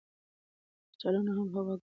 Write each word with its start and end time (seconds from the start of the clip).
یخچالونه 0.89 1.31
هم 1.35 1.47
هوا 1.53 1.61
ګرموي. 1.67 1.79